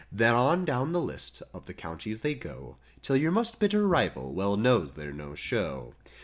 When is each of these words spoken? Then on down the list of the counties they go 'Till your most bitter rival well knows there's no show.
Then 0.11 0.33
on 0.33 0.65
down 0.65 0.93
the 0.93 0.99
list 0.99 1.43
of 1.53 1.67
the 1.67 1.75
counties 1.75 2.21
they 2.21 2.33
go 2.33 2.77
'Till 3.03 3.17
your 3.17 3.29
most 3.31 3.59
bitter 3.59 3.87
rival 3.87 4.33
well 4.33 4.57
knows 4.57 4.93
there's 4.93 5.13
no 5.13 5.35
show. 5.35 5.93